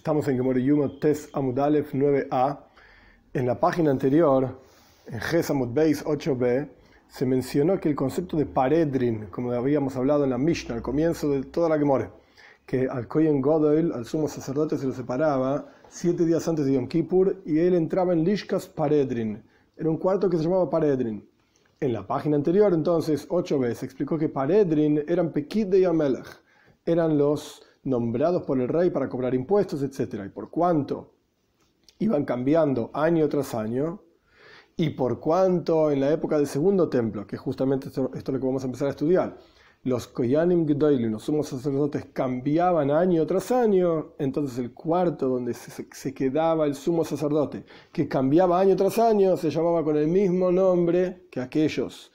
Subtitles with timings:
[0.00, 2.58] Estamos en Gemore Yumo Tes Amudalef 9a.
[3.34, 4.58] En la página anterior,
[5.06, 6.70] en Ges Amud Beis 8b,
[7.06, 11.28] se mencionó que el concepto de Paredrin, como habíamos hablado en la Mishnah, al comienzo
[11.28, 12.08] de toda la Gemore,
[12.64, 16.88] que al Kohen Godel, al sumo sacerdote, se lo separaba siete días antes de Yom
[16.88, 19.42] Kippur y él entraba en Lishkas Paredrin.
[19.76, 21.28] Era un cuarto que se llamaba Paredrin.
[21.78, 26.40] En la página anterior, entonces, 8b, se explicó que Paredrin eran Pekid de Yamelech,
[26.86, 30.22] eran los nombrados por el rey para cobrar impuestos, etc.
[30.26, 31.12] Y por cuánto
[31.98, 34.00] iban cambiando año tras año,
[34.80, 38.46] y por cuánto en la época del segundo templo, que justamente esto, es lo que
[38.46, 39.36] vamos a empezar a estudiar,
[39.82, 46.14] los Koyanim Gedolim, los sumos sacerdotes, cambiaban año tras año, entonces el cuarto donde se,
[46.14, 51.26] quedaba el sumo sacerdote, que cambiaba año tras año, se llamaba con el mismo nombre
[51.30, 52.10] que aquellos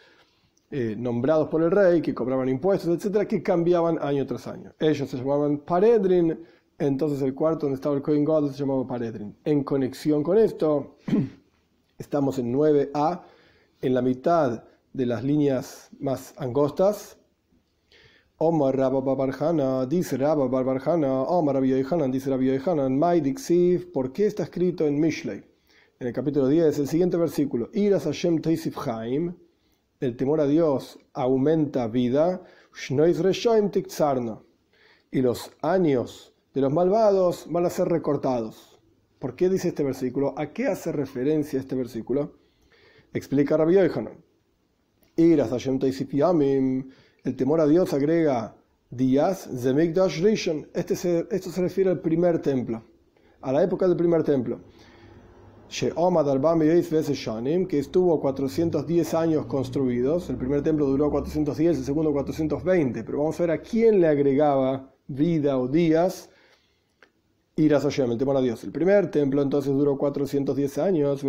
[0.78, 4.74] eh, nombrados por el rey, que cobraban impuestos, etcétera, que cambiaban año tras año.
[4.78, 6.38] Ellos se llamaban Paredrin,
[6.78, 9.38] entonces el cuarto donde estaba el Cohen God se llamaba Paredrin.
[9.46, 10.98] En conexión con esto,
[11.98, 13.22] estamos en 9a,
[13.82, 17.20] en la mitad de las líneas más angostas.
[18.36, 21.72] Omar Rabba Barbarjana, dice Rabba Barbarjana, Omar Rabbi
[22.12, 25.42] dice Rabbi Yohanan, Maidixiv, ¿por qué está escrito en Mishlei?
[26.02, 29.34] En el capítulo 10, el siguiente versículo, Iras Hashem Teisif Haim,
[30.00, 32.42] el temor a Dios aumenta vida,
[35.12, 38.80] y los años de los malvados van a ser recortados.
[39.20, 40.34] ¿Por qué dice este versículo?
[40.38, 42.34] ¿A qué hace referencia este versículo?
[43.14, 44.24] Explica Rabbi Yohanan.
[47.24, 48.56] El temor a Dios agrega
[48.90, 49.50] días,
[50.74, 52.84] este se, esto se refiere al primer templo,
[53.42, 54.60] a la época del primer templo
[57.68, 60.30] que estuvo 410 años construidos.
[60.30, 63.04] El primer templo duró 410, el segundo 420.
[63.04, 66.30] Pero vamos a ver a quién le agregaba vida o días.
[67.56, 68.64] Iras Hashem, el temor a Dios.
[68.64, 71.24] El primer templo entonces duró 410 años.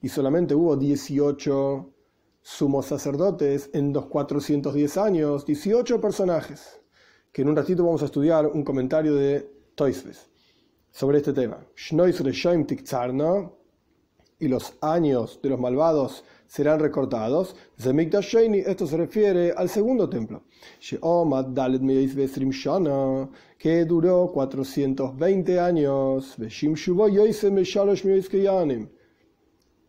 [0.00, 1.92] Y solamente hubo 18
[2.40, 6.80] sumos sacerdotes en los 410 años, 18 personajes.
[7.32, 10.30] Que en un ratito vamos a estudiar un comentario de Toisves
[10.90, 11.64] sobre este tema.
[14.40, 17.56] Y los años de los malvados serán recortados.
[17.76, 20.44] Esto se refiere al segundo templo.
[23.58, 26.36] Que duró 420 años.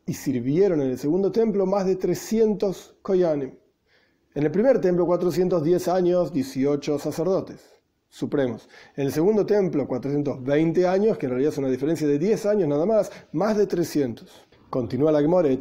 [0.05, 3.55] Y sirvieron en el segundo templo más de 300 koyanim.
[4.33, 7.78] En el primer templo 410 años, 18 sacerdotes
[8.09, 8.68] supremos.
[8.96, 12.68] En el segundo templo, 420 años, que en realidad es una diferencia de 10 años
[12.68, 14.28] nada más, más de 300.
[14.70, 15.58] Continúa la Gemore,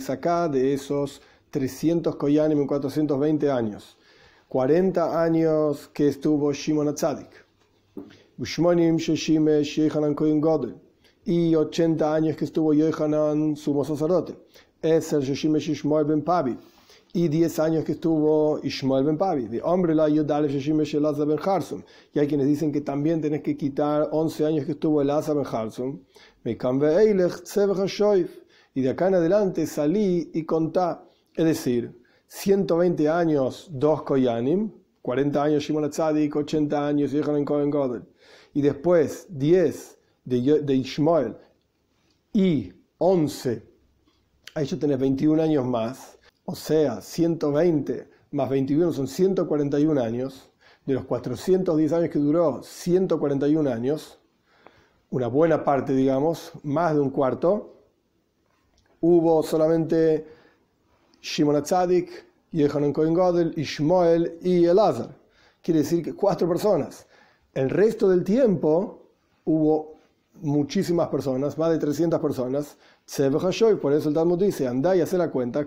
[0.00, 3.96] saca de esos 300 koyanim en 420 años.
[4.48, 7.44] 40 años que estuvo Shimon Atzadik.
[11.24, 14.36] Y 80 años que estuvo Yohanan, sumo sacerdote.
[14.82, 15.22] Eser
[16.06, 16.56] ben Pabi
[17.16, 19.48] y 10 años que estuvo Ishmael ben Pavi.
[19.48, 21.82] De hombre la ben Harsum.
[22.12, 25.46] Y hay quienes dicen que también tenés que quitar 11 años que estuvo Elazar ben
[25.50, 26.00] Harsum.
[26.44, 26.50] Y
[28.82, 31.08] de acá en adelante salí y contá.
[31.34, 38.02] Es decir, 120 años, dos Koyanim, 40 años Shimon Atzadik, 80 años Yehonan Cohen Godel.
[38.52, 41.34] Y después 10 de, de Ishmael
[42.34, 43.62] y 11,
[44.54, 46.15] ahí ya tenés 21 años más
[46.46, 50.50] o sea, 120 más 21 son 141 años,
[50.84, 54.18] de los 410 años que duró, 141 años,
[55.10, 57.74] una buena parte, digamos, más de un cuarto,
[59.00, 60.26] hubo solamente
[61.20, 65.16] Shimon Atzadik, Yehonan Cohen Godel, Ishmael y Elazar.
[65.62, 67.06] Quiere decir que cuatro personas.
[67.52, 69.02] El resto del tiempo
[69.44, 69.96] hubo
[70.42, 72.76] muchísimas personas, más de 300 personas,
[73.80, 75.64] por eso el Talmud dice, anda y hace la cuenta,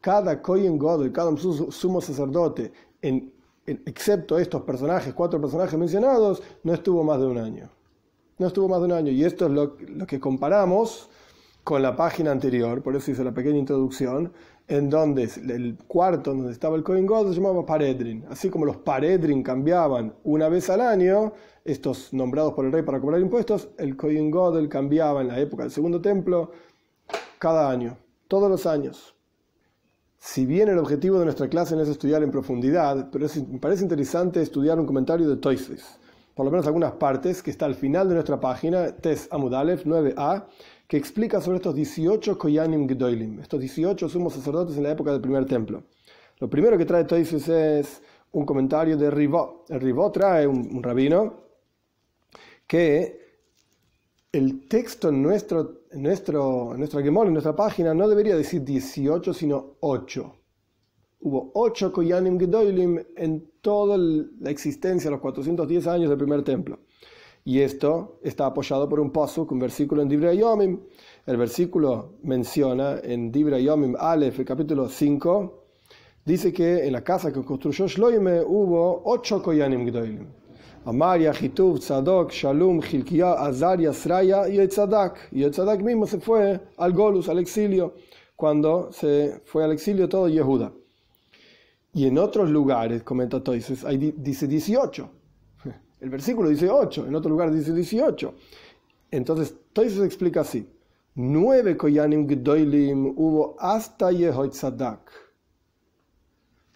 [0.00, 0.42] cada
[0.78, 2.72] Godel, cada sumo sacerdote,
[3.66, 7.70] excepto estos personajes, cuatro personajes mencionados, no estuvo más de un año.
[8.38, 9.10] No estuvo más de un año.
[9.10, 11.08] Y esto es lo, lo que comparamos
[11.64, 14.32] con la página anterior, por eso hice la pequeña introducción,
[14.68, 18.24] en donde el cuarto donde estaba el Kohen God se llamaba Paredrin.
[18.28, 21.32] Así como los Paredrin cambiaban una vez al año,
[21.64, 25.62] estos nombrados por el rey para cobrar impuestos, el Kohen Godel cambiaba en la época
[25.62, 26.52] del segundo templo
[27.38, 29.14] cada año, todos los años.
[30.18, 33.84] Si bien el objetivo de nuestra clase no es estudiar en profundidad, pero me parece
[33.84, 35.98] interesante estudiar un comentario de Toises,
[36.34, 40.44] por lo menos algunas partes, que está al final de nuestra página, Tes Amudalev 9a,
[40.88, 45.20] que explica sobre estos 18 Koyanim Gedolim, estos 18 sumos sacerdotes en la época del
[45.20, 45.84] primer templo.
[46.40, 48.02] Lo primero que trae Toises es
[48.32, 49.66] un comentario de Ribó.
[49.68, 51.44] El Ribó trae un, rabino
[52.66, 53.18] que
[54.32, 59.34] el texto en nuestro, en nuestro, en nuestra en nuestra página, no debería decir 18,
[59.34, 60.34] sino 8.
[61.20, 66.78] Hubo 8 Koyanim Gedolim en toda la existencia, los 410 años del primer templo.
[67.44, 70.80] Y esto está apoyado por un paso, un versículo en Dibra Yomim.
[71.26, 75.64] El versículo menciona en Dibra Yomim Aleph, el capítulo 5,
[76.24, 80.26] dice que en la casa que construyó Shloime hubo ocho Koyanim Gdoilim.
[80.84, 85.28] Amaria, Hitub, Tzadok, Shalom, Hilkiah, Azaria, Sraya y Etzadak.
[85.32, 87.94] Y Etzadak mismo se fue al Golus, al exilio,
[88.36, 90.72] cuando se fue al exilio todo Yehuda.
[91.92, 93.84] Y en otros lugares, comenta Toises,
[94.16, 95.10] dice 18.
[96.00, 98.34] El versículo dice 8, en otro lugar dice 18.
[99.10, 100.68] Entonces, Toises explica así.
[101.14, 105.28] Nueve Koyanim Gdoilim hubo hasta Yehoitzadak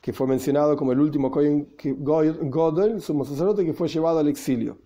[0.03, 4.77] que fue mencionado como el último Godel, sumo sacerdote, que fue llevado al exilio.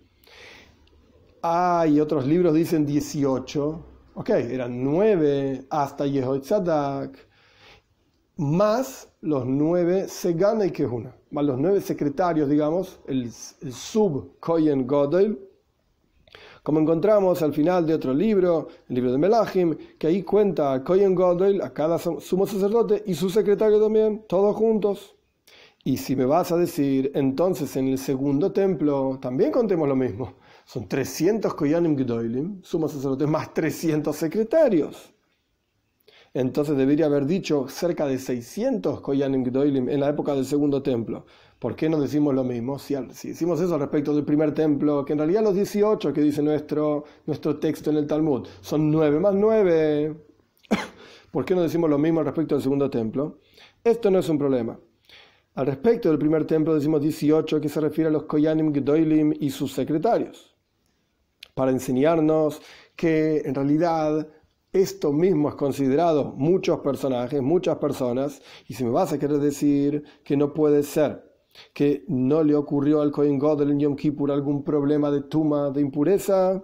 [1.41, 7.17] Hay otros libros dicen 18, ok, eran 9 hasta Yehoitzadak,
[8.37, 15.39] más los 9 Segana y Kehuna, más los 9 secretarios, digamos, el, sub Koyen Godel,
[16.63, 20.83] como encontramos al final de otro libro, el libro de Melachim, que ahí cuenta a
[20.83, 25.15] Kohen Godel, a cada sumo sacerdote y su secretario también, todos juntos.
[25.83, 30.33] Y si me vas a decir, entonces en el segundo templo también contemos lo mismo.
[30.65, 35.13] Son 300 Koyanim Gdoilim, sumo sacerdotes, más 300 secretarios.
[36.37, 41.25] Entonces debería haber dicho cerca de 600 Koyanim Gdoilim en la época del segundo templo.
[41.57, 42.77] ¿Por qué no decimos lo mismo?
[42.77, 47.05] Si, decimos eso respecto del primer templo, que en realidad los 18 que dice nuestro,
[47.25, 50.15] nuestro texto en el Talmud son 9 más 9,
[51.31, 53.39] ¿por qué no decimos lo mismo respecto del segundo templo?
[53.83, 54.79] Esto no es un problema.
[55.55, 59.49] Al respecto del primer templo decimos 18 que se refiere a los Koyanim Gedoilim y
[59.49, 60.55] sus secretarios,
[61.55, 62.61] para enseñarnos
[62.95, 64.27] que en realidad
[64.73, 70.03] esto mismo es considerado muchos personajes, muchas personas, y si me vas a querer decir
[70.23, 71.27] que no puede ser
[71.73, 75.81] que no le ocurrió al Kohen Godel en Yom Kippur algún problema de tuma, de
[75.81, 76.63] impureza,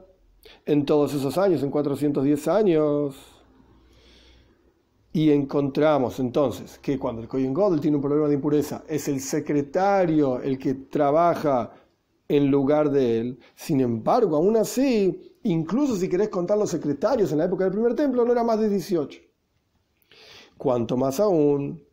[0.65, 3.15] en todos esos años, en 410 años.
[5.11, 9.19] Y encontramos entonces que cuando el Kohen Godel tiene un problema de impureza, es el
[9.19, 11.71] secretario el que trabaja
[12.27, 13.39] en lugar de él.
[13.55, 17.95] Sin embargo, aún así, incluso si querés contar los secretarios en la época del primer
[17.95, 19.19] templo, no era más de 18.
[20.57, 21.83] Cuanto más aún,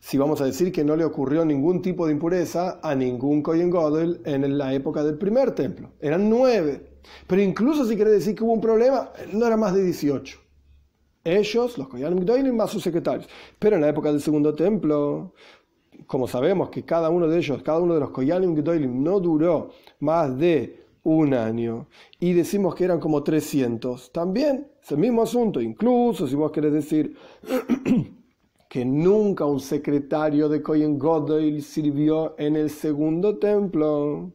[0.00, 3.70] si vamos a decir que no le ocurrió ningún tipo de impureza a ningún Kohen
[3.70, 5.92] Godel en la época del primer templo.
[5.98, 6.98] Eran nueve.
[7.26, 10.38] Pero incluso si querés decir que hubo un problema, no era más de 18.
[11.24, 13.26] Ellos, los Koyanim Gdoilim, más sus secretarios.
[13.58, 15.32] Pero en la época del segundo templo,
[16.06, 19.70] como sabemos que cada uno de ellos, cada uno de los Koyanim Gdoilim no duró
[20.00, 21.86] más de un año
[22.18, 26.72] y decimos que eran como 300, también es el mismo asunto, incluso si vos querés
[26.72, 27.16] decir
[28.68, 34.32] que nunca un secretario de Kohen Godoy sirvió en el segundo templo.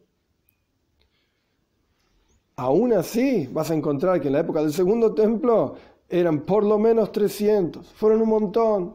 [2.56, 5.74] Aún así, vas a encontrar que en la época del segundo templo
[6.08, 8.94] eran por lo menos 300, fueron un montón.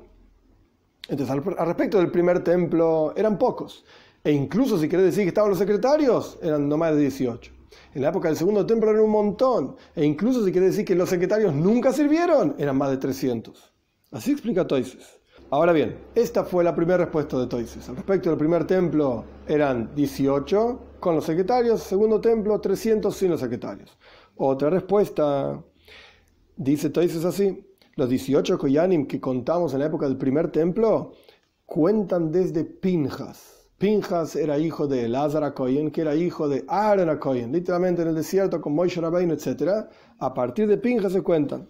[1.07, 3.85] Entonces, al, respecto del primer templo, eran pocos.
[4.23, 7.54] E incluso si querés decir que estaban los secretarios, eran no más de 18.
[7.93, 9.75] En la época del segundo templo eran un montón.
[9.95, 13.73] E incluso si querés decir que los secretarios nunca sirvieron, eran más de 300.
[14.11, 15.19] Así explica Toises.
[15.49, 17.87] Ahora bien, esta fue la primera respuesta de Toises.
[17.89, 23.39] Al respecto del primer templo eran 18 con los secretarios, segundo templo 300 sin los
[23.39, 23.97] secretarios.
[24.37, 25.63] Otra respuesta
[26.57, 31.11] Dice es así, los 18 Koyanim que contamos en la época del primer templo
[31.65, 33.54] cuentan desde Pinjas.
[33.85, 38.15] Pinjas era hijo de Lázaro Koyen, que era hijo de Aaron Koyen, literalmente en el
[38.15, 39.85] desierto con Moishe Rabbeinu, etc.
[40.17, 41.69] A partir de Pinjas se cuentan.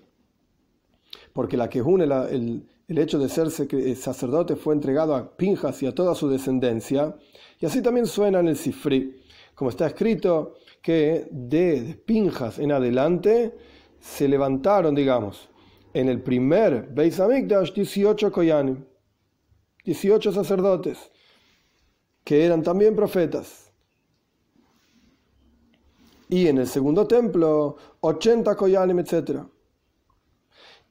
[1.34, 5.88] Porque la que une el, hecho de ser eh, sacerdote fue entregado a Pinjas y
[5.88, 7.18] a toda su descendencia.
[7.60, 9.22] Y así también suena en el Sifri,
[9.54, 13.58] como está escrito que de Pinjas en adelante
[14.00, 15.50] se levantaron, digamos,
[15.94, 18.86] en el primer Beis Hamikdash 18 Koyanim,
[19.84, 21.12] 18 sacerdotes,
[22.26, 23.72] que eran también profetas.
[26.28, 29.44] Y en el segundo templo, 80 Koyanim, etc.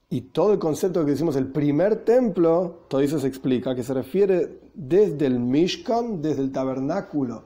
[0.08, 3.92] Y todo el concepto que decimos el primer templo, todo eso se explica, que se
[3.92, 7.42] refiere desde el Mishkan, desde el tabernáculo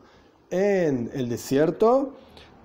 [0.51, 2.13] en el desierto,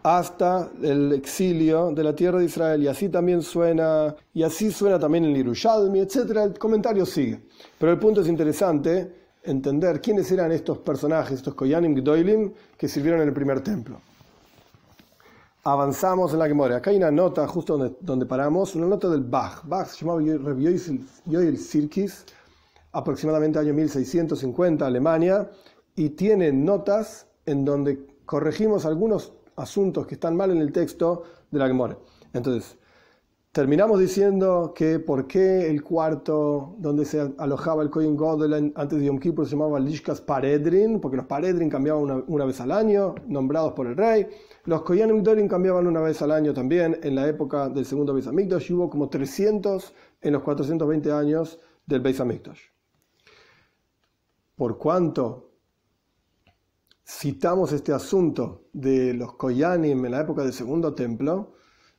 [0.03, 2.84] hasta el exilio de la tierra de Israel.
[2.84, 6.15] Y así también suena, y así suena también en Yerushalmi, etc.
[6.44, 7.39] El comentario sigue.
[7.80, 13.21] Pero el punto es interesante entender quiénes eran estos personajes, estos Koyanim Gdoilim, que sirvieron
[13.21, 14.00] en el primer templo.
[15.65, 16.77] Avanzamos en la Gemora.
[16.77, 19.63] Acá hay una nota justo donde, donde paramos, una nota del Bach.
[19.65, 20.21] Bach se llamaba
[21.25, 22.25] Yoel Sirkis,
[22.91, 25.50] aproximadamente año 1650, Alemania,
[25.95, 31.59] y tiene notas en donde corregimos algunos asuntos que están mal en el texto de
[31.59, 31.97] la Gemora.
[32.33, 32.77] Entonces,
[33.53, 39.05] terminamos diciendo que por qué el cuarto donde se alojaba el Kohen Godel antes de
[39.05, 43.74] Yom Kippur se llamaba Lishkas Paredrin, porque los Paredrin cambiaban una, vez al año, nombrados
[43.74, 44.27] por el rey.
[44.65, 48.27] Los Koyanim Dorin cambiaban una vez al año también en la época del segundo Beis
[48.27, 52.19] y hubo como 300 en los 420 años del Beis.
[54.55, 55.51] Por cuanto
[57.05, 61.53] citamos este asunto de los Koyanim en la época del segundo templo,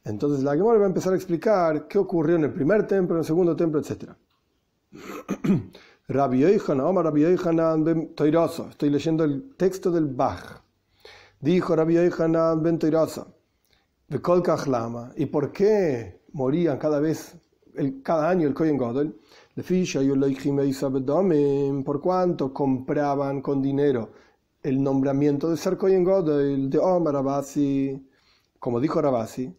[0.04, 3.20] entonces la Gemara va a empezar a explicar qué ocurrió en el primer templo, en
[3.20, 4.11] el segundo templo, etc.
[6.08, 7.37] Rabbi Omar Rabbi
[7.82, 10.62] ben Toiroso, estoy leyendo el texto del Bach.
[11.40, 12.78] Dijo Rabbi Yochanan ben
[14.66, 17.37] Lama, ¿y por qué morían cada vez,
[17.75, 19.18] el, cada año el Kohen Godel?
[21.84, 24.12] Por cuánto compraban con dinero
[24.62, 28.06] el nombramiento de ser Kohen Godel de Omar Rabasi,
[28.58, 29.54] como dijo Rabasi,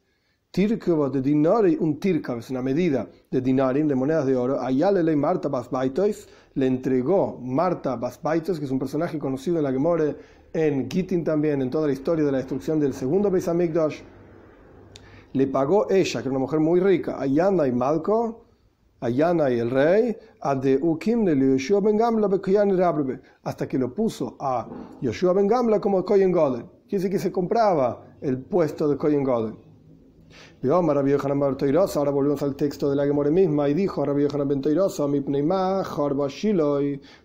[0.55, 4.89] Tirkeva de dinari, un tirka, es una medida de dinarim, de monedas de oro, allá
[4.89, 10.15] le Marta Basbaitois, le entregó Marta Basbaitois, que es un personaje conocido en la Gemore,
[10.53, 13.49] en Gittin también, en toda la historia de la destrucción del segundo Beis
[15.33, 18.45] le pagó ella, que era una mujer muy rica, a Yana y Malco,
[19.01, 22.29] a Yana y el rey, a de Ukim de Yoshua ben Gamla
[23.43, 24.69] hasta que lo puso a
[25.01, 26.63] Yoshua ben Gamla como Koyen Godel.
[26.87, 29.64] Quiere decir que se compraba el puesto de Koyen Godel.
[30.63, 34.03] Ahora volvemos al texto de la Gemore misma y dijo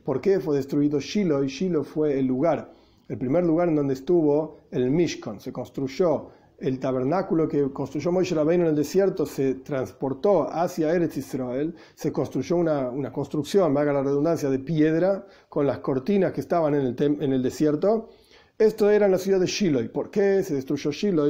[0.05, 1.45] ¿por qué fue destruido Shiloh?
[1.45, 2.73] Shiloh fue el lugar,
[3.09, 5.41] el primer lugar en donde estuvo el Mishkan.
[5.41, 6.29] Se construyó
[6.61, 12.13] el tabernáculo que construyó Moshe Rabbeinu en el desierto se transportó hacia Eretz Israel, se
[12.13, 16.83] construyó una, una construcción, valga la redundancia, de piedra con las cortinas que estaban en
[16.83, 18.11] el, en el desierto.
[18.59, 19.91] Esto era en la ciudad de Shiloh.
[19.91, 21.29] ¿Por qué se destruyó Shiloh?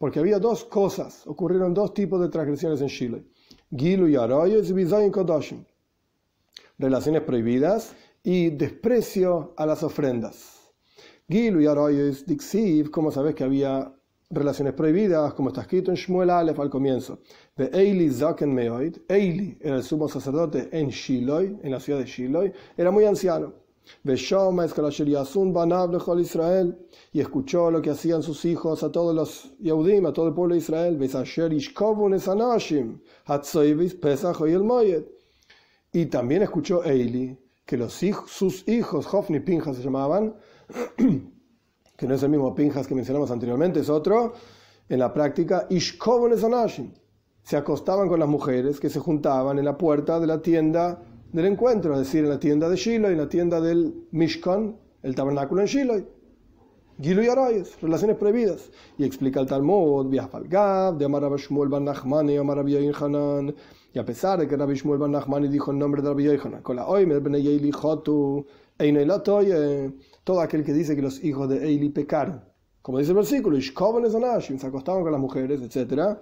[0.00, 3.22] Porque había dos cosas, ocurrieron dos tipos de transgresiones en Shiloh.
[3.70, 5.62] Gilu y Aroyes y Kodoshim.
[6.78, 10.72] Relaciones prohibidas y desprecio a las ofrendas.
[11.28, 13.92] Gilu y Aroyes Dixiv, como sabes que había
[14.30, 17.18] relaciones prohibidas, como está escrito en Shmuel Aleph al comienzo.
[17.54, 22.06] De Eili Zaken Meoid, Eili era el sumo sacerdote en Shiloh, en la ciudad de
[22.06, 23.52] Shiloh, era muy anciano.
[26.22, 26.78] Israel
[27.12, 30.54] y escuchó lo que hacían sus hijos a todos los Yehudim, a todo el pueblo
[30.54, 30.98] de Israel.
[35.92, 40.34] Y también escuchó Eili que los hijos, sus hijos, Hofni y Pinjas se llamaban,
[41.96, 44.34] que no es el mismo Pinjas que mencionamos anteriormente, es otro,
[44.88, 45.68] en la práctica,
[47.42, 51.46] se acostaban con las mujeres que se juntaban en la puerta de la tienda del
[51.46, 55.60] encuentro, es decir, en la tienda de Shiloh, en la tienda del Mishkan, el tabernáculo
[55.60, 56.04] en Shiloh.
[57.00, 58.70] Gilu y Arayes, relaciones prohibidas.
[58.98, 60.14] Y explica el Talmud,
[60.48, 63.54] Gab, de Amar Shmuel Ban Nachmani, Amar Hanan,
[63.92, 66.62] y a pesar de que Rabbi Shmuel Ban Nachmani dijo el nombre de Rabbi Yohanan,
[66.62, 68.46] con la Oimer Ben Yeili Jotu,
[70.24, 72.44] todo aquel que dice que los hijos de Eili pecaron,
[72.82, 76.18] como dice el versículo, se acostaban con las mujeres, etc.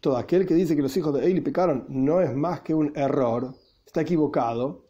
[0.00, 2.92] Todo aquel que dice que los hijos de Eili pecaron no es más que un
[2.94, 3.54] error,
[3.86, 4.84] está equivocado.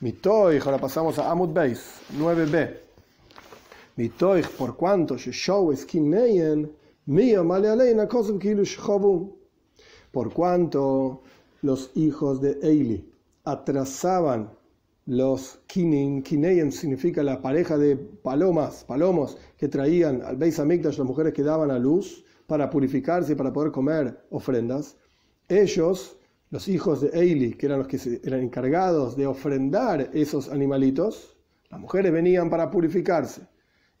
[0.00, 2.76] Mitoich, ahora pasamos a Amud Beis, 9b.
[3.96, 5.16] Mitoich, por cuanto
[10.12, 11.22] Por cuanto
[11.62, 13.12] los hijos de Eili
[13.44, 14.50] atrasaban
[15.06, 21.06] los kinin, kineyen significa la pareja de palomas, palomos que traían al Beis Hamikdash las
[21.06, 24.96] mujeres que daban a luz para purificarse y para poder comer ofrendas.
[25.48, 26.16] Ellos
[26.50, 31.36] los hijos de Eili, que eran los que eran encargados de ofrendar esos animalitos,
[31.70, 33.42] las mujeres venían para purificarse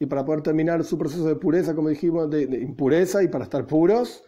[0.00, 3.66] y para poder terminar su proceso de pureza, como dijimos, de, impureza y para estar
[3.66, 4.24] puros,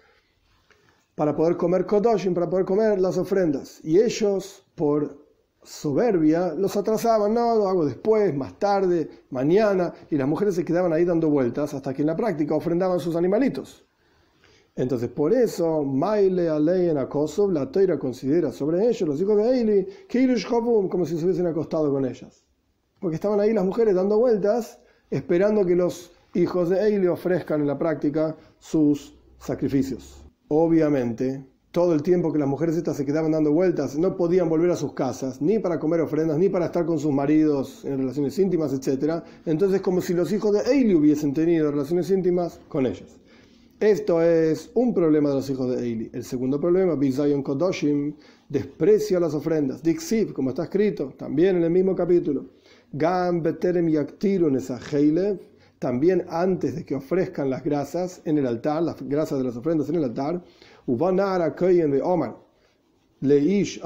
[1.17, 3.81] para poder comer kodoshim, para poder comer las ofrendas.
[3.83, 5.27] Y ellos, por
[5.65, 10.93] soberbia, los atrasaban, no, lo hago después, más tarde, mañana, y las mujeres se quedaban
[10.93, 13.85] ahí dando vueltas hasta que en la práctica ofrendaban sus animalitos.
[14.75, 19.87] Entonces, por eso, Maile en Akosov, la Toira considera sobre ellos, los hijos de Eili,
[20.09, 20.27] que
[20.89, 22.45] como si se hubiesen acostado con ellas.
[22.99, 24.79] Porque estaban ahí las mujeres dando vueltas,
[25.11, 30.25] esperando que los hijos de Eli ofrezcan en la práctica sus sacrificios.
[30.49, 34.71] Obviamente, todo el tiempo que las mujeres estas se quedaban dando vueltas, no podían volver
[34.71, 38.39] a sus casas, ni para comer ofrendas, ni para estar con sus maridos en relaciones
[38.39, 39.23] íntimas, etc.
[39.45, 43.22] Entonces, como si los hijos de Eili hubiesen tenido relaciones íntimas con ellos.
[43.83, 46.09] Esto es un problema de los hijos de Eili.
[46.13, 48.15] El segundo problema, Bizayon Kodoshim,
[48.49, 49.83] desprecia las ofrendas.
[49.83, 52.45] Dixiv, como está escrito, también en el mismo capítulo.
[52.93, 54.57] Gam Beterem Yaktirun
[55.81, 59.89] también antes de que ofrezcan las grasas en el altar, las grasas de las ofrendas
[59.89, 60.41] en el altar,
[60.87, 62.37] Omar.
[63.21, 63.81] Leish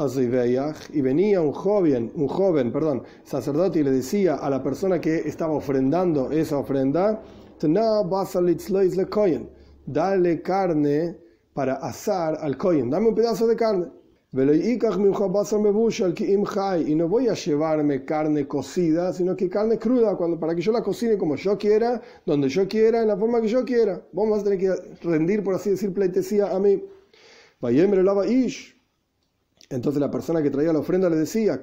[0.93, 5.27] y venía un joven, un joven, perdón, sacerdote y le decía a la persona que
[5.27, 7.23] estaba ofrendando esa ofrenda,
[9.87, 11.17] dale carne
[11.55, 13.87] para asar al kohen, dame un pedazo de carne.
[14.33, 14.39] Y
[16.95, 21.17] no voy a llevarme carne cocida, sino que carne cruda, para que yo la cocine
[21.17, 24.03] como yo quiera, donde yo quiera, en la forma que yo quiera.
[24.13, 26.83] Vamos a tener que rendir, por así decir, pleitesía a mí.
[29.71, 31.63] Entonces la persona que traía la ofrenda le decía,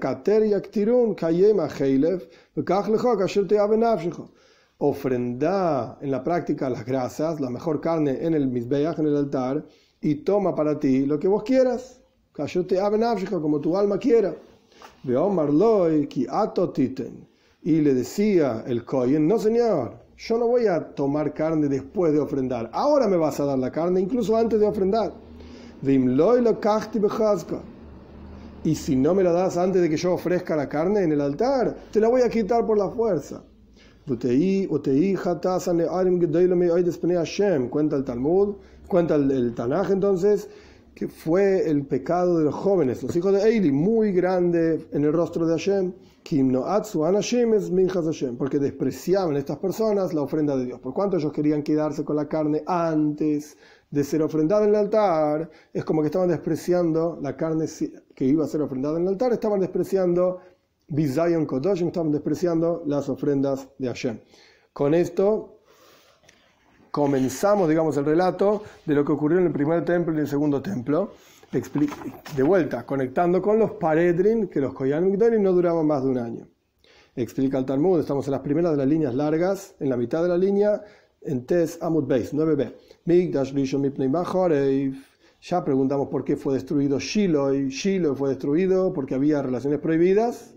[4.77, 9.65] ofrenda en la práctica las grasas, la mejor carne en el misbeach, en el altar,
[10.01, 12.03] y toma para ti lo que vos quieras
[13.29, 14.33] como tu alma quiera.
[17.61, 22.19] Y le decía el Kohen, no señor, yo no voy a tomar carne después de
[22.19, 22.69] ofrendar.
[22.73, 25.13] Ahora me vas a dar la carne, incluso antes de ofrendar.
[28.63, 31.21] Y si no me la das antes de que yo ofrezca la carne en el
[31.21, 33.43] altar, te la voy a quitar por la fuerza.
[37.69, 38.55] Cuenta el Talmud,
[38.87, 39.55] cuenta el, el
[39.91, 40.49] entonces,
[40.93, 45.13] que fue el pecado de los jóvenes, los hijos de Eili, muy grande en el
[45.13, 45.93] rostro de Hashem,
[48.37, 50.79] porque despreciaban estas personas la ofrenda de Dios.
[50.81, 53.57] Por cuanto ellos querían quedarse con la carne antes
[53.89, 57.67] de ser ofrendada en el altar, es como que estaban despreciando la carne
[58.15, 60.39] que iba a ser ofrendada en el altar, estaban despreciando
[60.87, 64.19] Bizayon Kodoshim, estaban despreciando las ofrendas de Hashem.
[64.71, 65.59] Con esto
[66.91, 70.61] comenzamos, digamos, el relato de lo que ocurrió en el primer templo y el segundo
[70.61, 71.13] templo.
[72.35, 76.17] De vuelta, conectando con los paredrin, que los Koyan Migdolim no duraban más de un
[76.17, 76.47] año.
[77.15, 80.29] Explica el Talmud, estamos en las primeras de las líneas largas, en la mitad de
[80.29, 80.81] la línea,
[81.21, 82.73] en Tes Amud Beis, 9b.
[85.41, 87.51] Ya preguntamos por qué fue destruido Shiloh.
[87.69, 90.52] Shiloh fue destruido porque había relaciones prohibidas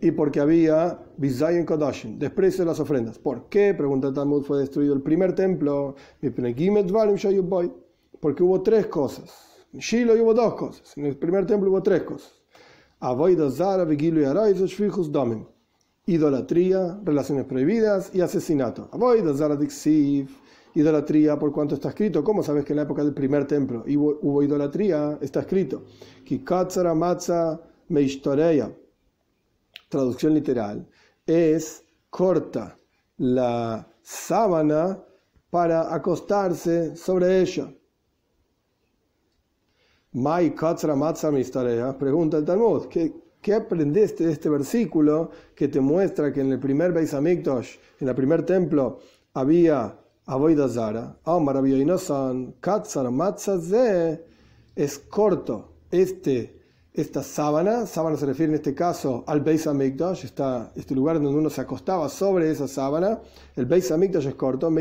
[0.00, 3.18] y porque había Bizayin Kodashim, desprecio de las ofrendas.
[3.18, 3.74] ¿Por qué?
[3.74, 5.94] Pregunta Talmud, fue destruido el primer templo.
[8.20, 9.64] Porque hubo tres cosas.
[9.72, 10.96] En Shiloh hubo dos cosas.
[10.96, 12.32] En el primer templo hubo tres cosas.
[16.06, 18.88] Idolatría, relaciones prohibidas y asesinato.
[20.74, 22.22] Idolatría, por cuanto está escrito.
[22.22, 25.18] ¿Cómo sabes que en la época del primer templo hubo, idolatría?
[25.22, 25.84] Está escrito.
[26.24, 28.70] Kikatsara matza meishtoreya
[29.88, 30.86] traducción literal,
[31.26, 32.76] es corta
[33.18, 34.98] la sábana
[35.50, 37.72] para acostarse sobre ella.
[40.12, 41.30] Mai Katra Matza
[41.98, 46.58] pregunta el Talmud, ¿qué, ¿qué aprendiste de este versículo que te muestra que en el
[46.58, 48.98] primer Beis en el primer templo,
[49.34, 51.18] había Avoidazara?
[51.24, 54.24] Omar Abiyinosan, Katsar Matzaze
[54.74, 56.55] es corto este
[56.96, 61.38] esta sábana, sábana se refiere en este caso al Beis Hamikdash, está este lugar donde
[61.38, 63.20] uno se acostaba sobre esa sábana,
[63.54, 64.72] el Beis Hamikdash es corto,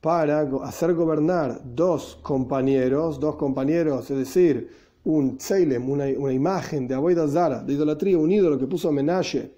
[0.00, 4.68] para hacer gobernar dos compañeros, dos compañeros, es decir,
[5.04, 9.54] un tzeilem, una, imagen de Aboida Zara, de idolatría, un ídolo que puso Menashe,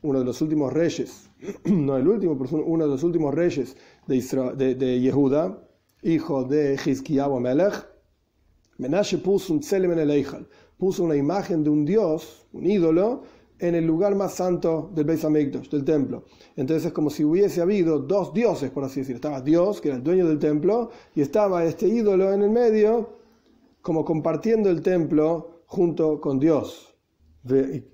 [0.00, 1.28] uno de los últimos reyes,
[1.64, 3.76] no el último, pero uno de los últimos reyes
[4.06, 5.58] de, de, Yehuda,
[6.02, 7.89] hijo de Hizkiyahu Melech,
[8.80, 10.26] Menashe puso un tzelem en el
[10.78, 13.22] puso una imagen de un dios, un ídolo,
[13.58, 16.24] en el lugar más santo del Beis Hamikdash, del templo.
[16.56, 19.16] Entonces es como si hubiese habido dos dioses, por así decirlo.
[19.16, 23.18] Estaba Dios, que era el dueño del templo, y estaba este ídolo en el medio,
[23.82, 26.94] como compartiendo el templo junto con Dios.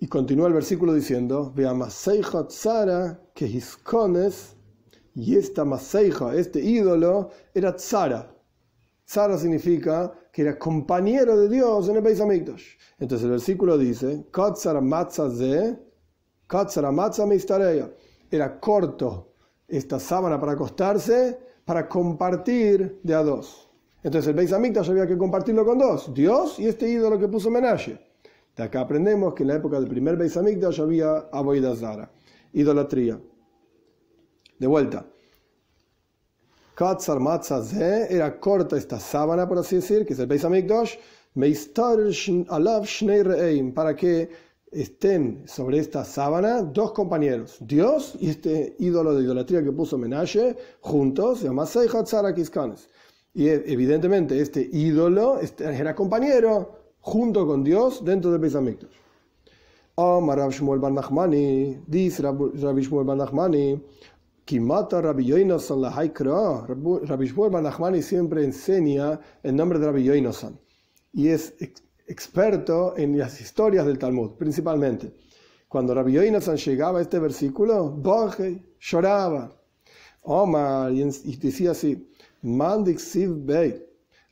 [0.01, 1.53] Y continúa el versículo diciendo,
[2.47, 4.55] Tzara que hiscones,
[5.17, 8.36] y esta Maseija, este ídolo, era Tzara.
[9.07, 12.75] Tzara significa que era compañero de Dios en el Beis Hamikdash.
[12.99, 14.27] Entonces el versículo dice,
[18.31, 19.33] era corto
[19.69, 23.71] esta sábana para acostarse, para compartir de a dos.
[24.03, 27.49] Entonces el Beis Hamikdash había que compartirlo con dos, Dios y este ídolo que puso
[27.49, 28.01] homenaje.
[28.57, 32.11] De acá aprendemos que en la época del primer Beis Hamikdash había Aboida Zara.
[32.53, 33.21] idolatría.
[34.59, 35.07] De vuelta.
[36.77, 40.97] Katzar Matzaze era corta esta sábana, por así decir, que es el Beis Hamikdash,
[43.75, 44.29] para que
[44.71, 50.55] estén sobre esta sábana dos compañeros, Dios y este ídolo de idolatría que puso Menashe,
[50.83, 51.43] juntos,
[53.33, 58.97] y evidentemente este ídolo este, era compañero junto con Dios dentro del Beis Hamikdash.
[59.95, 63.83] Omar Rav Shmuel Bar Nachmani, dice Rabbi Shmuel Bar Nachmani,
[64.47, 66.67] Kimata Rabbi Yoinosan la Haikra.
[66.69, 70.57] Rabbi Shmuel Bar Nachmani siempre enseña el nombre de Rabbi Yoinosan
[71.13, 71.55] y es
[72.07, 75.13] experto en las historias del Talmud, principalmente.
[75.67, 79.53] Cuando Rabbi Yoinasan llegaba a este versículo, Boje lloraba.
[80.23, 82.09] Omar y decía así,
[82.43, 83.85] Mandik Siv Bey,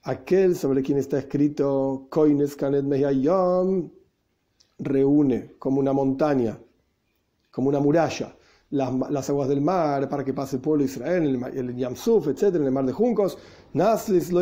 [0.03, 3.90] aquel sobre quien está escrito Koines Kanet Mehayom,
[4.79, 6.57] reúne como una montaña,
[7.50, 8.37] como una muralla,
[8.75, 12.57] las, aguas del mar para que pase el pueblo de Israel, el, el Yamsuf, etc.,
[12.57, 13.39] en el mar de juncos.
[13.73, 14.33] Naslis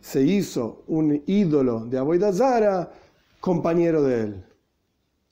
[0.00, 2.90] se hizo un ídolo de Aboidazara,
[3.40, 4.44] compañero de él.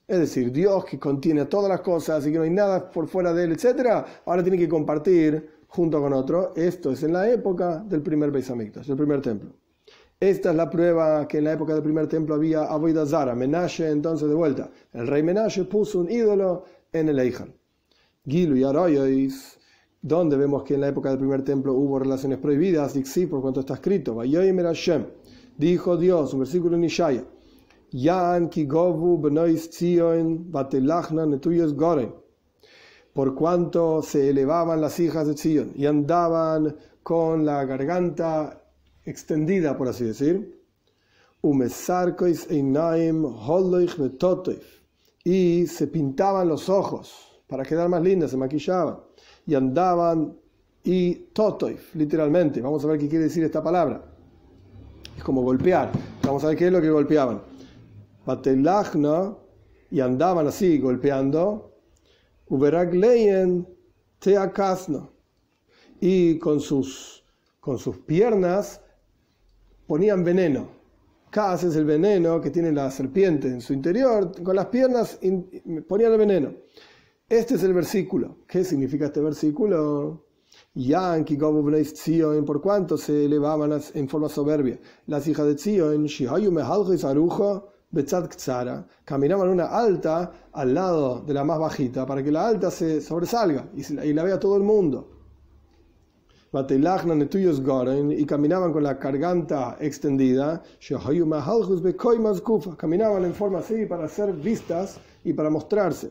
[0.07, 3.33] Es decir, Dios que contiene todas las cosas y que no hay nada por fuera
[3.33, 6.53] de él, etc., ahora tiene que compartir junto con otro.
[6.57, 9.53] Esto es en la época del primer Beis Hamikdash, del primer templo.
[10.21, 14.29] Esta es la prueba que en la época del primer templo había Aboidazara, Menashe, entonces
[14.29, 14.69] de vuelta.
[14.93, 17.55] El rey Menashe puso un ídolo en el Eijan.
[18.27, 19.59] Gilu y Aroyois
[20.01, 23.61] donde vemos que en la época del primer templo hubo relaciones prohibidas, sí, por cuanto
[23.61, 24.17] está escrito,
[25.57, 27.25] dijo Dios, un versículo en Ishaya,
[27.91, 28.51] Yan
[33.13, 38.63] por cuanto se elevaban las hijas de Zion y andaban con la garganta
[39.05, 40.63] extendida, por así decir,
[45.25, 48.99] y se pintaban los ojos para quedar más lindas, se maquillaban
[49.47, 50.37] y andaban
[50.85, 52.61] y totoif, literalmente.
[52.61, 54.05] Vamos a ver qué quiere decir esta palabra.
[55.17, 55.91] Es como golpear.
[56.23, 57.43] Vamos a ver qué es lo que golpeaban.
[58.25, 59.37] Batelachna
[59.91, 61.75] y andaban así golpeando.
[62.49, 63.67] Uberagleyen
[64.19, 65.13] teakasno.
[66.01, 67.25] Y con sus,
[67.61, 68.81] con sus piernas
[69.87, 70.78] ponían veneno.
[71.39, 74.33] Kas es el veneno que tiene la serpiente en su interior.
[74.43, 75.21] Con las piernas
[75.87, 76.53] ponían el veneno.
[77.29, 78.39] Este es el versículo.
[78.49, 80.25] ¿Qué significa este versículo?
[80.75, 81.39] Yanki
[81.95, 84.81] Zion, por cuanto se elevaban en forma soberbia.
[85.07, 86.09] Las hijas de Zion,
[89.05, 93.71] caminaban una alta al lado de la más bajita para que la alta se sobresalga
[93.77, 95.18] y, la vea todo el mundo.
[96.53, 100.63] Y caminaban con la garganta extendida.
[102.79, 106.11] Caminaban en forma así para ser vistas y para mostrarse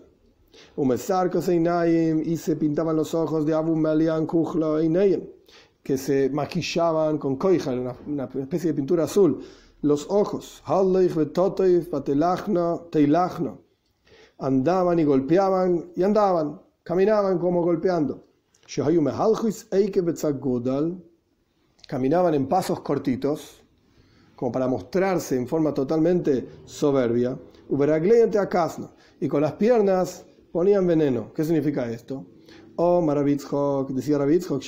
[2.26, 4.80] y se pintaban los ojos de Abu Melian Kuchla
[5.84, 9.40] que se maquillaban con koicha, una, especie de pintura azul,
[9.82, 10.62] los ojos.
[14.40, 18.27] Andaban y golpeaban y andaban, caminaban como golpeando.
[21.88, 23.64] Caminaban en pasos cortitos,
[24.36, 27.40] como para mostrarse en forma totalmente soberbia.
[29.22, 31.32] Y con las piernas ponían veneno.
[31.34, 32.26] ¿Qué significa esto?
[32.76, 34.62] O Maravitzhok, decía Ravitzhok,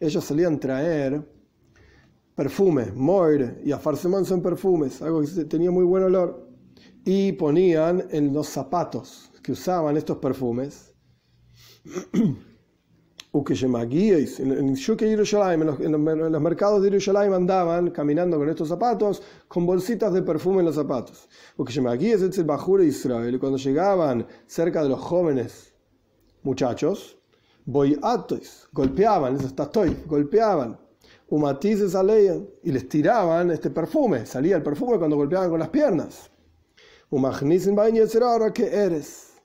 [0.00, 1.36] ellos solían traer
[2.34, 6.48] perfume, moir y afarsemón son perfumes, algo que tenía muy buen olor,
[7.04, 10.92] y ponían en los zapatos que usaban estos perfumes
[15.60, 15.66] en,
[16.32, 20.74] los, mercados de Yerushalayim andaban caminando con estos zapatos con bolsitas de perfume en los
[20.74, 21.28] zapatos.
[22.86, 23.38] Israel.
[23.38, 25.72] Cuando llegaban cerca de los jóvenes
[26.42, 27.16] muchachos,
[27.64, 29.70] boyatos, golpeaban, eso está
[30.06, 30.76] golpeaban,
[31.28, 34.26] umatices aleyan, y les tiraban este perfume.
[34.26, 36.32] Salía el perfume cuando golpeaban con las piernas.
[37.10, 37.76] Umagnisin
[38.52, 39.35] que eres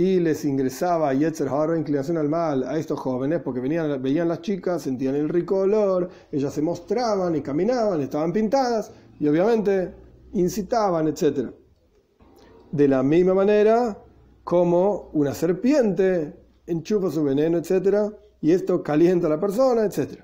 [0.00, 4.40] y les ingresaba Yetzer Hara, inclinación al mal, a estos jóvenes, porque venían, veían las
[4.40, 9.92] chicas, sentían el rico olor, ellas se mostraban y caminaban, estaban pintadas, y obviamente
[10.32, 11.50] incitaban, etc.
[12.72, 14.02] De la misma manera
[14.42, 16.34] como una serpiente
[16.66, 18.10] enchufa su veneno, etc.
[18.40, 20.22] Y esto calienta a la persona, etc.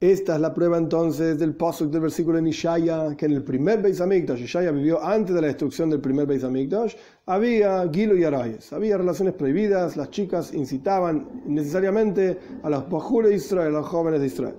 [0.00, 3.82] Esta es la prueba entonces del posuk del versículo en Ishaya, que en el primer
[3.82, 6.94] Beis Hamikdash, Ishaya vivió antes de la destrucción del primer Beis Hamikdash,
[7.26, 13.36] había Gilo y Arayes, había relaciones prohibidas, las chicas incitaban necesariamente a los Bajures de
[13.38, 14.54] Israel, a los jóvenes de Israel.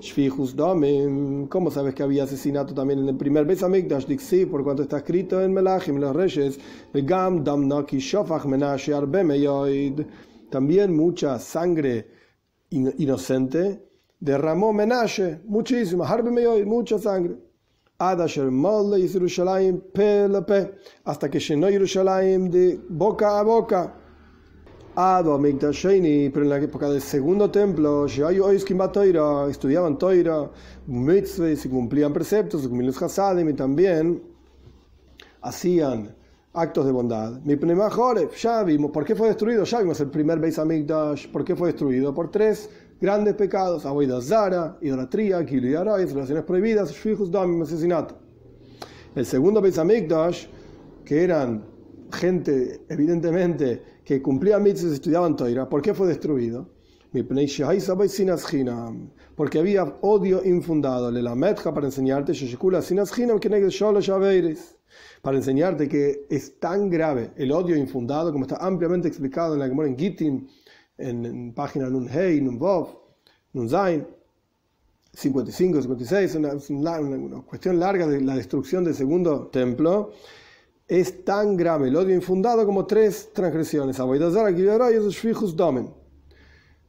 [0.00, 4.06] Shfihus Domim, ¿cómo sabes que había asesinato también en el primer Beis Hamikdash?
[4.18, 6.58] Sí, por cuanto está escrito en Melachim, los reyes,
[6.92, 10.00] Begam Dam Noki Shofach Menashe Arbe Meyoid.
[10.50, 12.08] También mucha sangre
[12.70, 13.89] inocente
[14.20, 17.36] derramó Menashe, muchísima, Meyoid, mucha sangre.
[17.98, 18.28] Hasta
[21.30, 23.94] que llenó Yerushalayim de boca a boca.
[24.94, 30.50] Pero en la época del segundo templo, estudiaban Toira,
[30.86, 34.22] mitzvahs y cumplían preceptos, cumplían Hasadim y también
[35.42, 36.16] hacían
[36.52, 37.40] actos de bondad.
[37.42, 37.56] Mi
[38.36, 39.64] ya vimos, ¿por qué fue destruido?
[39.64, 42.12] Ya vimos el primer Beis Amigdash, ¿por qué fue destruido?
[42.12, 42.68] Por tres
[43.00, 48.16] grandes pecados, Aboida Zara, idolatría, Kilu y relaciones prohibidas, Shvihus Damim, asesinato.
[49.14, 49.78] El segundo Beis
[51.04, 51.64] que eran
[52.12, 56.68] gente, evidentemente, que cumplían mitzvahs y estudiaban Toira, ¿por qué fue destruido?
[59.34, 62.32] Porque había odio infundado, la metja para enseñarte,
[65.22, 69.68] para enseñarte que es tan grave el odio infundado, como está ampliamente explicado en la
[69.68, 70.48] Gemara en Gittin,
[71.00, 72.88] en, página Nun Hei, Nun Vov,
[73.52, 74.06] Nun Zain,
[75.12, 76.52] 55, 56, una,
[77.00, 80.12] una, cuestión larga de la destrucción del segundo templo,
[80.86, 83.98] es tan grave el odio infundado como tres transgresiones.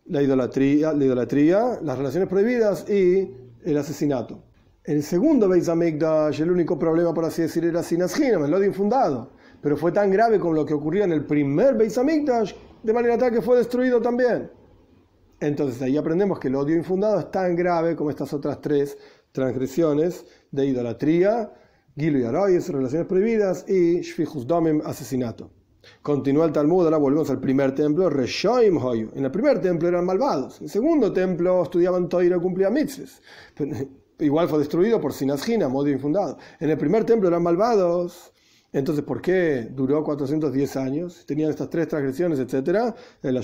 [0.06, 3.32] La idolatría, la idolatría, las relaciones prohibidas y
[3.64, 4.44] el asesinato.
[4.84, 9.32] El segundo Beis Hamikdash, el único problema, por así decir, era Sinashinam, el odio infundado.
[9.62, 13.18] Pero fue tan grave como lo que ocurrió en el primer Beis Hamikdash, de manera
[13.18, 14.52] tal que fue destruido también.
[15.40, 18.98] Entonces ahí aprendemos que el odio infundado es tan grave como estas otras tres
[19.32, 21.52] transgresiones de idolatría,
[21.98, 25.50] Gilu y Arayes, relaciones prohibidas, y Shfihus Domim, asesinato.
[26.02, 29.10] Continúa el Talmud, ahora volvemos al primer templo, Reshoim Hoyu.
[29.16, 33.22] En el primer templo eran malvados, en el segundo templo estudiaban Toira y cumplían mitzvahs.
[34.20, 36.38] Igual fue destruido por Sinashina, modo infundado.
[36.60, 38.31] En el primer templo eran malvados.
[38.74, 41.26] Entonces, ¿por qué duró 410 años?
[41.26, 42.94] Tenían estas tres transgresiones, etc.
[43.22, 43.38] El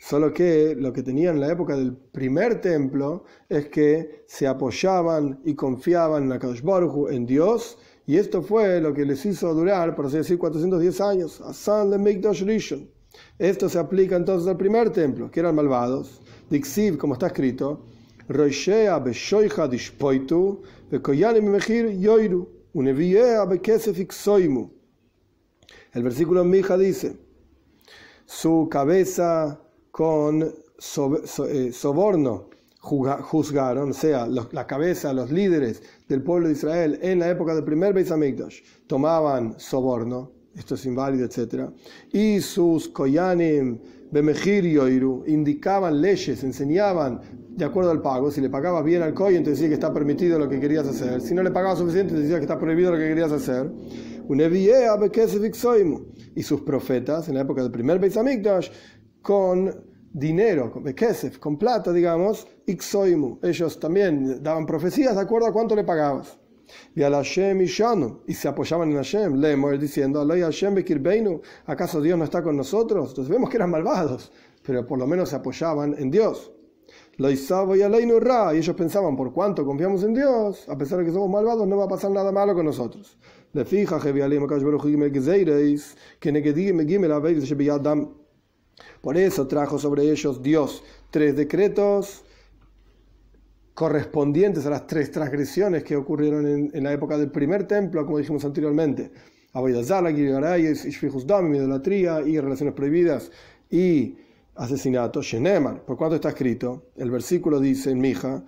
[0.00, 5.40] Solo que lo que tenían en la época del primer templo es que se apoyaban
[5.44, 9.94] y confiaban en Akadosh Baruch en Dios, y esto fue lo que les hizo durar,
[9.94, 11.40] por así decir, 410 años.
[13.38, 16.20] Esto se aplica entonces al primer templo, que eran malvados.
[16.50, 17.86] Dixiv, como está escrito,
[25.92, 27.16] el versículo Mija dice,
[28.26, 29.60] su cabeza
[29.92, 37.20] con eh, soborno juzgaron, o sea, la cabeza, los líderes del pueblo de Israel en
[37.20, 41.70] la época del primer Beis Hamikdash tomaban soborno, esto es inválido, etc.
[42.12, 43.78] Y sus koyanim,
[44.10, 47.20] bemejir yoiru, indicaban leyes, enseñaban
[47.56, 48.30] de acuerdo al pago.
[48.30, 51.20] Si le pagabas bien al kohen, te decía que está permitido lo que querías hacer.
[51.20, 53.70] Si no le pagabas suficiente, te decía que está prohibido lo que querías hacer.
[56.36, 58.18] Y sus profetas, en la época del primer Beis
[59.22, 63.38] con dinero, con kesef, con plata, digamos, ixoimu.
[63.42, 66.38] Ellos también daban profecías de acuerdo a cuánto le pagabas.
[66.94, 67.64] Y al Hashem y
[68.26, 70.26] y se apoyaban en Hashem, leemos diciendo,
[71.66, 73.10] ¿acaso Dios no está con nosotros?
[73.10, 76.53] Entonces vemos que eran malvados, pero por lo menos se apoyaban en Dios.
[77.16, 77.36] Lo y
[78.54, 81.76] y ellos pensaban, por cuánto confiamos en Dios, a pesar de que somos malvados, no
[81.76, 83.16] va a pasar nada malo con nosotros.
[83.52, 84.00] Le fija,
[89.00, 92.24] por eso trajo sobre ellos Dios tres decretos
[93.74, 98.44] correspondientes a las tres transgresiones que ocurrieron en, la época del primer templo, como dijimos
[98.44, 99.10] anteriormente.
[101.58, 103.30] idolatría y relaciones prohibidas
[103.70, 104.16] y
[104.56, 105.84] asesinato, Shenemar.
[105.84, 106.90] ¿Por cuánto está escrito?
[106.96, 108.44] El versículo dice en Mija,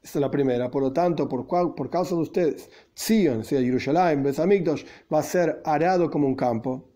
[0.00, 0.70] esta es la primera.
[0.70, 5.60] Por lo tanto, por, por causa de ustedes, Zion, sea Jerusalén, Besamigdosh, va a ser
[5.64, 6.88] arado como un campo.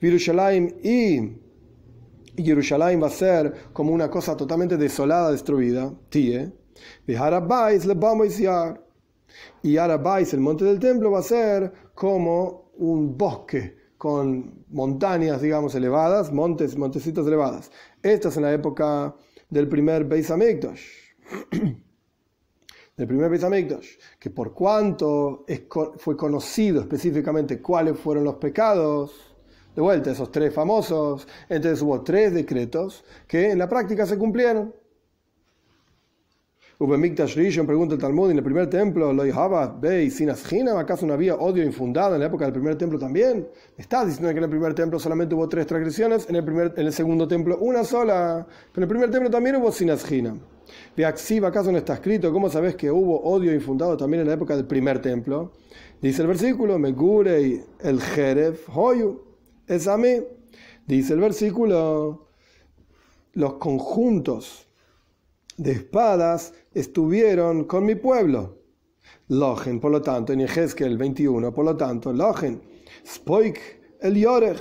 [0.00, 5.92] Jerusalén y Jerusalén va a ser como una cosa totalmente desolada, destruida.
[6.10, 6.52] Tie.
[9.62, 15.74] Y Arabais, el monte del templo, va a ser como un bosque con montañas, digamos,
[15.74, 17.70] elevadas, montes, montecitos elevadas.
[18.02, 19.14] Esta es en la época
[19.50, 20.80] del primer Beis Hamikdash.
[22.96, 23.44] del primer Beis
[24.18, 25.44] que por cuanto
[25.98, 29.36] fue conocido específicamente cuáles fueron los pecados,
[29.76, 34.74] de vuelta, esos tres famosos, entonces hubo tres decretos que en la práctica se cumplieron.
[36.80, 39.10] Ubemikdash Rishon pregunta el Talmud, en el primer templo,
[40.78, 43.46] ¿acaso no había odio infundado en la época del primer templo también?
[43.76, 46.26] ¿Estás diciendo que en el primer templo solamente hubo tres transgresiones?
[46.30, 48.46] En el, primer, en el segundo templo una sola.
[48.72, 50.38] Pero en el primer templo también hubo Sinasjina.
[50.96, 52.32] Viaxiva, ¿acaso no está escrito?
[52.32, 55.52] ¿Cómo sabes que hubo odio infundado también en la época del primer templo?
[56.00, 59.20] Dice el versículo, Megurei el Jeref, Hoyu,
[59.66, 60.22] es a mí.
[60.86, 62.28] Dice el versículo,
[63.34, 64.69] los conjuntos
[65.60, 68.56] de espadas estuvieron con mi pueblo.
[69.28, 72.62] Logen, por lo tanto, en el 21, por lo tanto, Logen,
[73.06, 73.58] Spoik
[74.00, 74.58] el Yorech.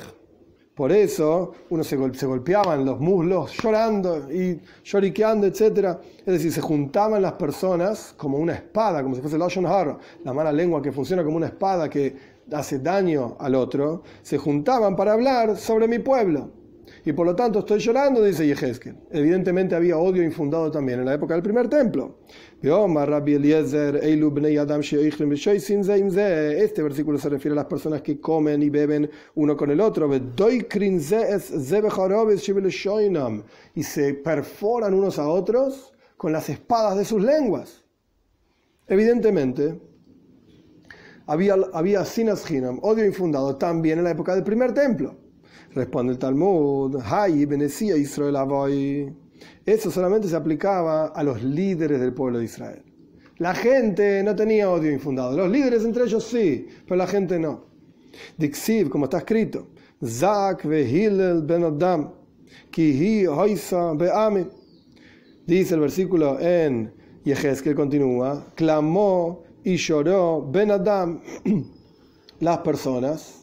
[0.76, 6.00] Por eso uno se, se, golpeaban los muslos llorando y lloriqueando, etc.
[6.20, 10.34] Es decir, se juntaban las personas como una espada, como si fuese Lashon Har, la
[10.34, 12.16] mala lengua que funciona como una espada que
[12.52, 14.04] hace daño al otro.
[14.22, 16.59] Se juntaban para hablar sobre mi pueblo
[17.10, 18.96] y por lo tanto estoy llorando, dice Yehezkel.
[19.10, 22.20] Evidentemente había odio infundado también en la época del primer templo.
[25.42, 30.08] Este versículo se refiere a las personas que comen y beben uno con el otro.
[33.74, 37.86] Y se perforan unos a otros con las espadas de sus lenguas.
[38.88, 39.82] Evidentemente,
[41.26, 45.29] había, había odio infundado también en la época del primer templo.
[45.74, 49.14] Responde el Talmud, Hay benecía Israel Avoy.
[49.66, 52.84] Eso solamente se aplicaba a los líderes del pueblo de Israel.
[53.38, 55.38] La gente no tenía odio infundado.
[55.38, 57.66] Los líderes entre ellos sí, pero la gente no.
[58.38, 59.68] Dixiv, como está escrito,
[60.04, 62.12] Zak vehilel ben Adam,
[62.72, 64.48] kihi hoisa beame.
[65.46, 66.92] Dice el versículo en
[67.24, 71.22] que continúa, clamó y lloró Ben Adam,
[72.40, 73.39] las personas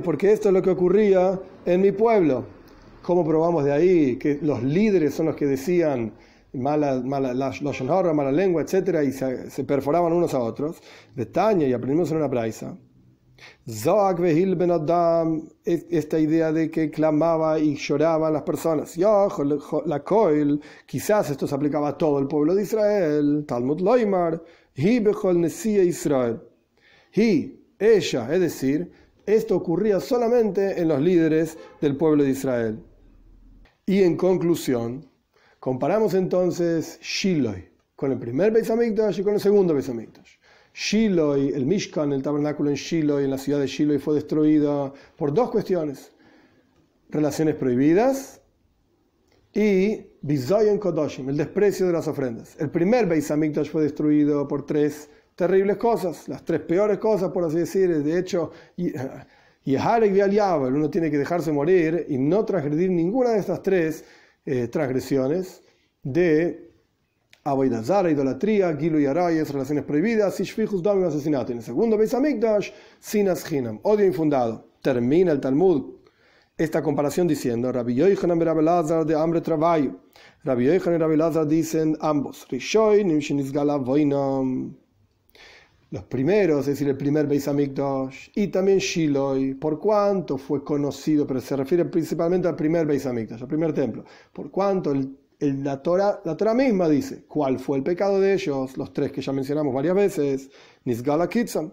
[0.00, 2.44] porque esto es lo que ocurría en mi pueblo.
[3.02, 6.12] ¿Cómo probamos de ahí que los líderes son los que decían
[6.52, 7.34] mala, mala,
[8.14, 10.80] mala lengua, etcétera, y se, perforaban unos a otros?
[11.14, 12.76] Bretaña, y aprendimos en una braisa.
[13.68, 18.96] Zoak Ben Adam, esta idea de que clamaba y lloraban las personas.
[18.96, 23.44] La Coil, quizás esto se aplicaba a todo el pueblo de Israel.
[23.48, 24.40] Talmud Loimar,
[24.76, 26.40] Hi Bechol Nesia Israel.
[27.16, 28.90] Hi, ella, es decir,
[29.26, 32.78] esto ocurría solamente en los líderes del pueblo de Israel.
[33.84, 35.08] Y en conclusión,
[35.58, 37.56] comparamos entonces Shiloh
[37.96, 40.36] con el primer Beis Hamikdash y con el segundo Beis Hamikdash.
[40.74, 45.34] Shiloh, el Mishkan, el tabernáculo en Shiloh, en la ciudad de Shiloh, fue destruido por
[45.34, 46.12] dos cuestiones:
[47.10, 48.40] relaciones prohibidas
[49.52, 52.56] y Bizoyon Kodoshim, el desprecio de las ofrendas.
[52.58, 55.10] El primer Beis Hamikdash fue destruido por tres
[55.42, 58.00] terribles cosas, las tres peores cosas, por así decir.
[58.04, 58.92] De hecho, y
[59.66, 64.04] uno tiene que dejarse morir y no transgredir ninguna de estas tres
[64.46, 65.62] eh, transgresiones
[66.00, 66.70] de
[67.42, 71.50] Aboidazara, idolatría, Gilu y Arayes, relaciones prohibidas, Shishfichus Dom asesinato.
[71.50, 74.68] En el segundo Beis Hamikdash, Sinas Hinam, odio infundado.
[74.80, 75.96] Termina el Talmud
[76.56, 80.02] esta comparación diciendo, Rabbi Yochanan y Rabbi Lazar de hambre trabajo.
[80.44, 84.81] Rabbi Yochanan y Rabbi Lazar dicen ambos, Rishoy, Nimshinizgala Voinam
[85.92, 91.26] los primeros, es decir, el primer Beis Hamikdash, y también Shiloh, por cuánto fue conocido,
[91.26, 94.02] pero se refiere principalmente al primer Beis Hamikdash, al primer templo,
[94.32, 95.18] por cuánto el,
[95.62, 99.20] la, Torah, la Torah misma dice cuál fue el pecado de ellos, los tres que
[99.20, 100.50] ya mencionamos varias veces,
[100.84, 101.70] Nisgala Kitzam.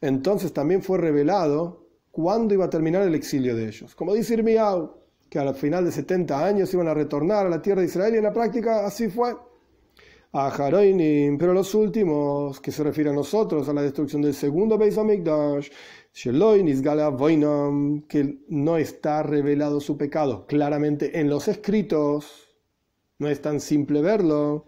[0.00, 3.94] Entonces también fue revelado cuándo iba a terminar el exilio de ellos.
[3.94, 4.96] Como dice Irmiau,
[5.28, 8.18] que al final de 70 años iban a retornar a la tierra de Israel y
[8.18, 9.36] en la práctica así fue
[10.32, 14.78] a Haroinim, pero los últimos, que se refieren a nosotros, a la destrucción del segundo
[14.78, 15.68] Beis Hamikdash,
[18.08, 20.46] que no está revelado su pecado.
[20.46, 22.48] Claramente en los escritos,
[23.18, 24.66] no es tan simple verlo,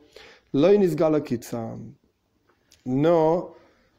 [2.85, 3.55] no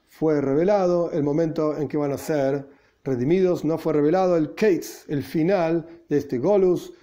[0.08, 2.68] fue revelado el momento en que van a ser
[3.04, 6.94] redimidos, no fue revelado el Kates, el final de este Golus.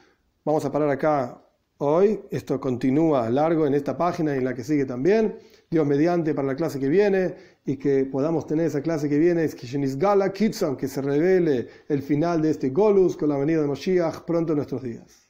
[0.45, 1.43] Vamos a parar acá
[1.81, 2.21] hoy.
[2.31, 5.37] Esto continúa largo en esta página y en la que sigue también.
[5.71, 9.45] Dios mediante para la clase que viene y que podamos tener esa clase que viene,
[9.45, 13.67] es Gala Kitson, que se revele el final de este Golus con la venida de
[13.67, 15.30] Moshiach pronto en nuestros días.